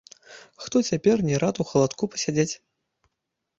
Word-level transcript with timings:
Хто 0.63 0.81
цяпер 0.89 1.15
не 1.29 1.35
рад 1.45 1.61
у 1.65 1.67
халадку 1.73 2.11
пасядзець! 2.17 2.51